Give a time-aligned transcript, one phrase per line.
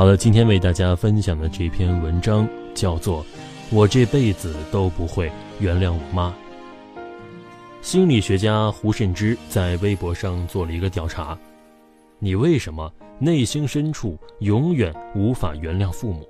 [0.00, 3.22] 好了，今天为大家分享的这篇文章叫做
[3.70, 6.34] 《我这辈子都不会原谅我妈》。
[7.82, 11.38] 心理学家胡慎之在微博上做了一个调查：
[12.18, 16.26] 你为什么内心深处永远无法原谅父母？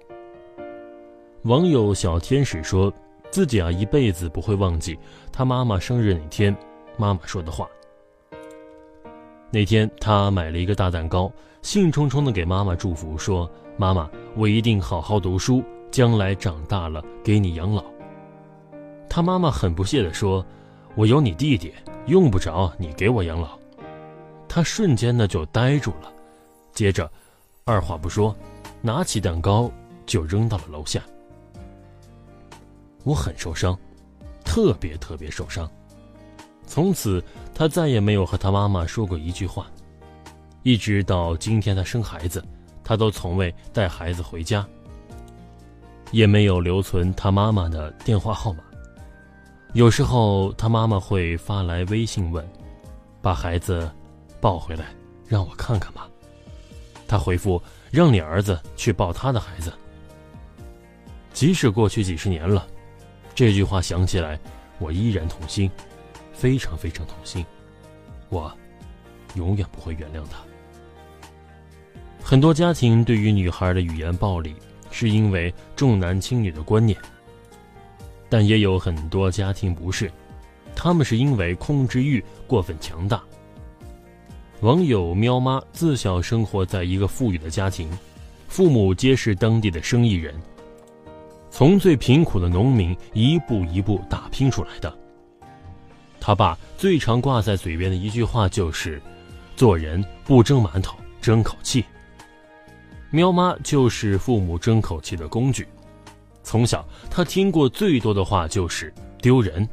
[1.43, 2.93] 网友小天使说
[3.31, 4.99] 自己啊一辈子不会忘记
[5.31, 6.53] 他妈妈生日那天
[6.97, 7.69] 妈妈说的话。
[9.51, 11.31] 那天他买了一个大蛋糕。
[11.63, 17.85] 兴冲冲地给妈妈祝福说：“妈妈，我一定好好读书，将来长大了给你养老。”
[19.11, 20.43] 他妈妈很不屑地说
[20.97, 21.75] ：“我有你弟弟，
[22.07, 23.59] 用不着你给我养老。”
[24.49, 26.11] 他瞬间呢就呆住了，
[26.73, 27.11] 接着，
[27.65, 28.35] 二话不说，
[28.81, 29.71] 拿起蛋糕
[30.07, 31.03] 就扔到了楼下。
[33.05, 33.79] 我很受伤，
[34.47, 35.71] 特别特别受伤。
[36.71, 37.21] 从此，
[37.53, 39.67] 他再也没有和他妈妈说过一句话。
[40.63, 42.45] 一直到今天，他生孩子，
[42.85, 44.65] 他都从未带孩子回家，
[46.13, 48.63] 也没有留存他妈妈的电话号码。
[49.73, 52.49] 有时候，他妈妈会发来微信问
[53.21, 53.91] ：“把孩子
[54.41, 54.95] 抱回来，
[55.27, 56.09] 让我看看吧。”
[57.09, 57.61] 他回复
[57.91, 59.73] ：“让你儿子去抱他的孩子。”
[61.35, 62.65] 即使过去几十年了，
[63.35, 64.39] 这句话想起来，
[64.79, 65.69] 我依然痛心，
[66.41, 67.45] 非常非常痛心。
[68.31, 68.51] 我
[69.35, 70.39] 永远不会原谅他。
[72.23, 74.55] 很多家庭对于女孩的语言暴力，
[74.91, 76.97] 是因为重男轻女的观念。
[78.31, 80.11] 但也有很多家庭不是，
[80.75, 83.23] 他们是因为控制欲过分强大。
[84.63, 87.91] 网友喵妈自小生活在一个富裕的家庭，
[88.49, 90.35] 父母皆是当地的生意人，
[91.51, 95.00] 从最贫苦的农民一步一步打拼出来的。
[96.21, 99.01] 他爸最常挂在嘴边的一句话就是
[99.57, 101.85] ：“做人不争馒头，争口气。”
[103.11, 105.67] 喵妈就是父母争口气的工具。
[106.43, 109.69] 从小，他听过最多的话就是丢人，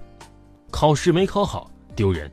[0.72, 2.32] 考试没考好丢人，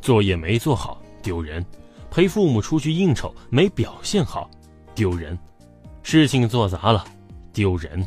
[0.00, 1.64] 作业没做好丢人，
[2.10, 4.48] 陪父母出去应酬没表现好
[4.94, 5.38] 丢人，
[6.02, 7.04] 事情做砸了
[7.52, 8.06] 丢人。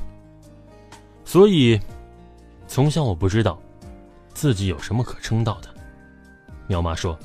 [1.26, 1.80] 所以，
[2.68, 3.60] 从小我不知道
[4.38, 5.74] 自己有什么可称道的。
[6.68, 7.18] 苗妈说，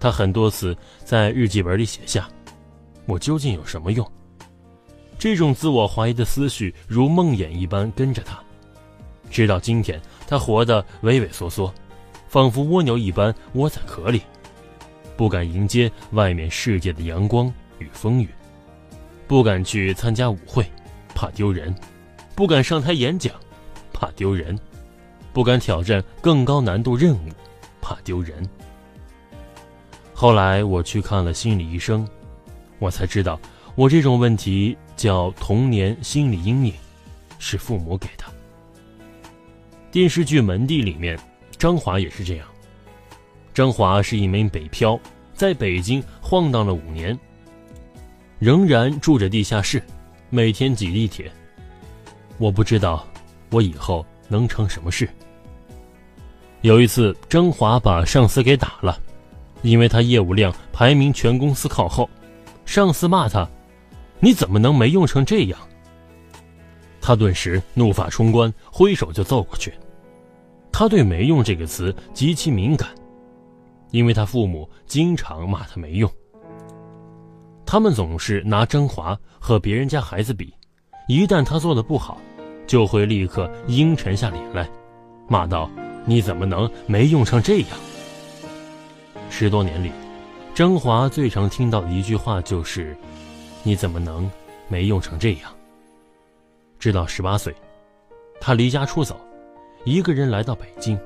[0.00, 0.74] 她很多次
[1.04, 2.26] 在日记本里写下
[3.04, 4.10] ：“我究竟有什么用？”
[5.20, 8.42] 这种自我怀疑的思绪如梦魇一般跟着他，
[9.30, 11.70] 直到今天，他活得畏畏缩缩，
[12.26, 14.22] 仿佛蜗牛一般窝在壳里，
[15.18, 18.30] 不敢迎接外面世界的阳光与风雨，
[19.28, 20.64] 不敢去参加舞会，
[21.14, 21.70] 怕丢人；
[22.34, 23.34] 不敢上台演讲，
[23.92, 24.56] 怕丢人；
[25.34, 27.28] 不敢挑战更高难度任务，
[27.82, 28.48] 怕丢人。
[30.14, 32.08] 后来我去看了心理医生，
[32.78, 33.38] 我才知道。
[33.74, 36.72] 我这种问题叫童年心理阴影，
[37.40, 38.24] 是父母给的。
[39.90, 41.18] 电视剧《门第》里面，
[41.58, 42.46] 张华也是这样。
[43.52, 44.98] 张华是一名北漂，
[45.34, 47.18] 在北京晃荡了五年，
[48.38, 49.82] 仍然住着地下室，
[50.30, 51.28] 每天挤地铁。
[52.38, 53.04] 我不知道
[53.50, 55.08] 我以后能成什么事。
[56.62, 58.98] 有一次，张华把上司给打了，
[59.62, 62.08] 因为他业务量排名全公司靠后，
[62.64, 63.48] 上司骂他。
[64.20, 65.58] 你怎么能没用成这样？
[67.00, 69.74] 他顿时怒发冲冠，挥手就揍过去。
[70.72, 72.88] 他对“没用”这个词极其敏感，
[73.90, 76.10] 因为他父母经常骂他没用。
[77.66, 80.54] 他们总是拿张华和别人家孩子比，
[81.06, 82.18] 一旦他做的不好，
[82.66, 84.68] 就会立刻阴沉下脸来，
[85.28, 85.70] 骂道
[86.06, 87.68] ：“你怎么能没用成这样？”
[89.30, 89.90] 十多年里，
[90.54, 92.96] 张华最常听到的一句话就是。
[93.66, 94.30] 你怎么能
[94.68, 95.50] 没用成这样？
[96.78, 97.54] 直到十八岁，
[98.38, 99.18] 他离家出走，
[99.84, 101.00] 一个人来到北京。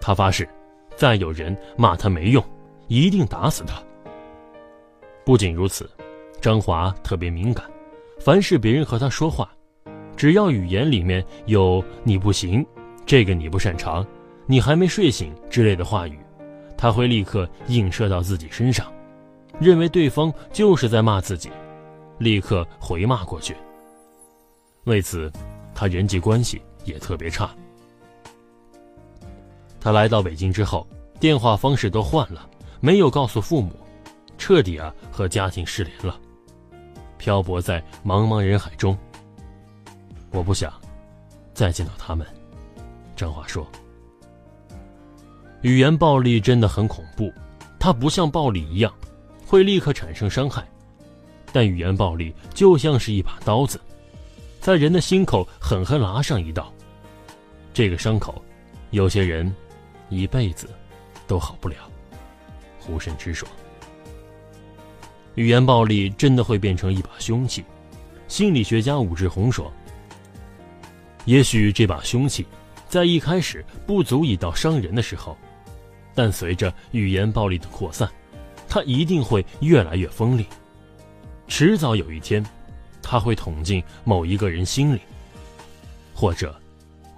[0.00, 0.48] 他发誓，
[0.96, 2.42] 再有人骂他没用，
[2.88, 3.74] 一定打死他。
[5.22, 5.86] 不仅如此，
[6.40, 7.70] 张华特别敏感，
[8.18, 9.52] 凡是别人和他说话，
[10.16, 12.64] 只要语言里面有“你不行
[13.04, 14.06] ”“这个你不擅长
[14.46, 16.18] ”“你还没睡醒”之类的话语，
[16.76, 18.86] 他会立刻映射到自己身上。
[19.60, 21.50] 认为对方就是在骂自己，
[22.18, 23.54] 立刻回骂过去。
[24.84, 25.30] 为此，
[25.74, 27.50] 他人际关系也特别差。
[29.80, 30.86] 他来到北京之后，
[31.20, 32.48] 电话方式都换了，
[32.80, 33.72] 没有告诉父母，
[34.38, 36.18] 彻底啊和家庭失联了，
[37.18, 38.96] 漂泊在茫茫人海中。
[40.32, 40.72] 我不想
[41.54, 42.26] 再见到他们。
[43.14, 43.66] 张华说
[45.62, 47.32] ：“语言暴力真的很恐怖，
[47.78, 48.92] 它不像暴力一样
[49.46, 50.66] 会立刻产生伤害，
[51.52, 53.80] 但语言暴力就像是一把刀子。”
[54.60, 56.72] 在人的心口狠狠拉上一刀，
[57.74, 58.40] 这个伤口，
[58.90, 59.52] 有些人
[60.08, 60.70] 一辈子
[61.26, 61.76] 都好不了。
[62.78, 63.48] 胡慎之说
[65.34, 67.64] ：“语言暴力真的会变成一把凶器。”
[68.28, 69.70] 心理学家武志红说
[71.24, 72.46] ：“也许这把凶器
[72.88, 75.36] 在一开始不足以到伤人的时候，
[76.14, 78.08] 但随着语言暴力的扩散，
[78.68, 80.46] 它一定会越来越锋利，
[81.48, 82.44] 迟早有一天。”
[83.04, 85.00] 他会捅进某一个人心里，
[86.14, 86.56] 或者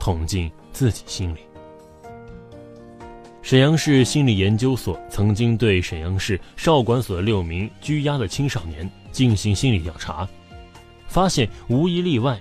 [0.00, 1.40] 捅进自己心里。
[3.42, 10.26] 沈阳市心理研究所曾经对沈阳市少管所六名拘押的青少年进行心理调查，
[11.06, 12.40] 发现无一例外，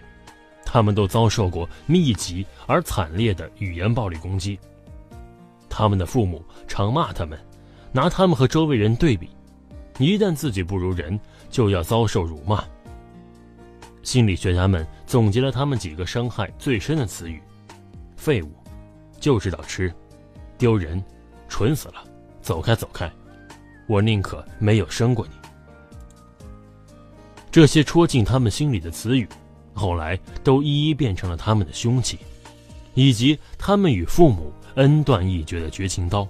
[0.65, 4.60] 他们都遭受过密集而惨烈的语言暴力攻击。
[5.69, 7.39] 他们的父母常骂他们，
[7.92, 9.30] 拿他们和周围人对比，
[9.98, 11.19] 一旦自己不如人，
[11.50, 12.63] 就要遭受辱骂。
[14.04, 17.42] 心理学家们总结了他们几个伤害最深的词语：
[18.18, 18.51] 废物，
[19.19, 19.94] 就知道吃，
[20.57, 21.04] 丢人，
[21.48, 22.04] 蠢死了，
[22.42, 23.12] 走开走开，
[23.88, 25.33] 我宁可没有生过你。
[27.50, 29.27] 这些戳进他们心里的词语，
[29.73, 32.19] 后来都一一变成了他们的凶器，
[32.93, 36.27] 以及他们与父母恩断义绝的绝情刀。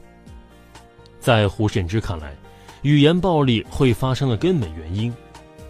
[1.20, 2.36] 在胡慎之看来，
[2.82, 5.14] 语言暴力会发生的根本原因，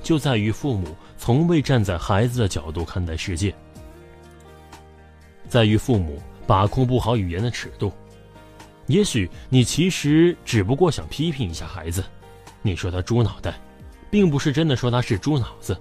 [0.02, 0.88] 就在于父母。
[1.16, 3.56] 从未站在孩子的角度看待世界，
[5.48, 7.94] 在于父母把控不好语言的尺度。
[8.88, 12.04] 也许你其实只不过想批评一下孩子，
[12.62, 13.58] 你说他猪脑袋，
[14.12, 15.80] 并不是真的说他是猪脑子。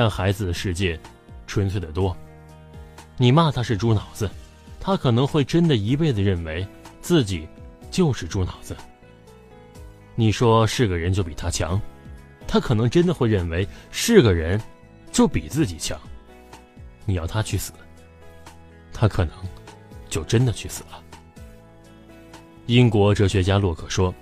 [0.00, 0.98] 但孩子的世界
[1.46, 2.16] 纯粹的多，
[3.18, 4.30] 你骂他是猪脑子，
[4.80, 6.66] 他可能会真的一辈子认为
[7.02, 7.46] 自己
[7.90, 8.74] 就是猪脑子。
[10.14, 11.78] 你说是个人就比他强。
[12.48, 14.58] 他可能真的会认为是个人，
[15.12, 16.00] 就比自己强。
[17.04, 17.70] 你要他去死，
[18.94, 19.34] 他可能
[20.08, 21.04] 就真的去死了。
[22.64, 24.14] 英国哲学家洛克说：“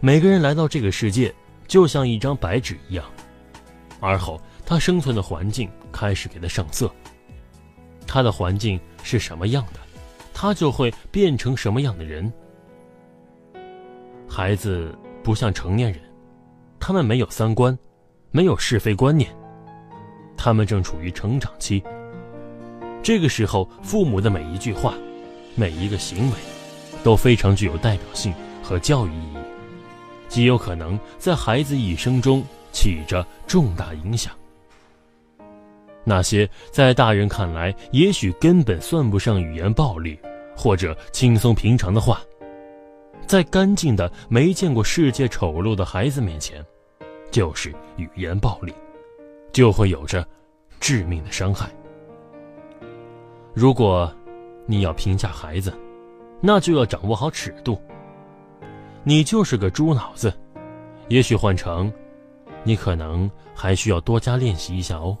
[0.00, 1.30] 每个人来到这个世界，
[1.68, 3.04] 就像一张白纸一样，
[4.00, 6.90] 而后他生存的环境开始给他上色。
[8.06, 9.80] 他的环境是什么样的，
[10.32, 12.32] 他就会变成什么样的人。
[14.28, 16.00] 孩子不像成年人。”
[16.86, 17.78] 他们没有三观，
[18.30, 19.34] 没有是非观念，
[20.36, 21.82] 他们正处于成长期。
[23.02, 24.92] 这个时候，父母的每一句话，
[25.54, 26.36] 每一个行为，
[27.02, 29.38] 都非常具有代表性和教育意义，
[30.28, 34.34] 极有可能在孩子一生中起着重大影响。
[36.04, 40.18] 那些在大人看来也许根本算不上语言暴力
[40.56, 42.20] 或者轻松平常的话，
[43.26, 46.64] 在干净的没见过世界丑陋的孩子面前。
[47.30, 48.72] 就是语言暴力，
[49.52, 50.24] 就会有着
[50.78, 51.68] 致命的伤害。
[53.52, 54.12] 如果
[54.66, 55.76] 你要评价孩子，
[56.40, 57.76] 那就要掌握好尺度。
[59.02, 60.32] 你就是个猪脑子，
[61.08, 61.92] 也许换成
[62.62, 65.18] 你，可能还需要多加练习一下哦，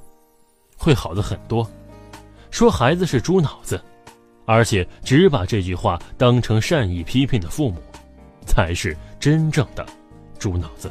[0.84, 1.66] 会好的很多。
[2.50, 3.80] 说孩子是猪脑子，
[4.44, 7.80] 而且只把这句话当成善意批评的父母，
[8.46, 9.84] 才是真正的
[10.38, 10.90] 猪脑子。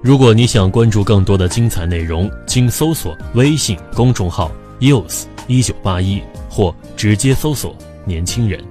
[0.00, 7.76] 如果你想关注更多的精彩内容，请搜索微信公众号 “youth 一九八一”或直接搜索
[8.06, 8.64] “年轻人”。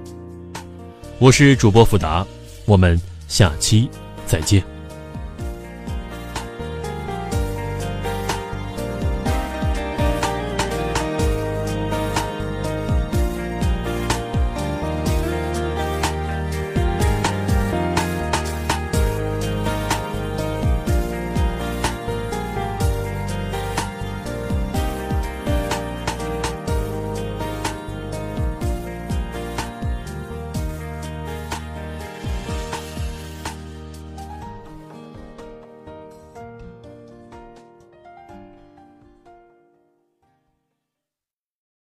[1.18, 2.26] 我是主播富达，
[2.66, 3.88] 我们下期
[4.26, 4.75] 再见。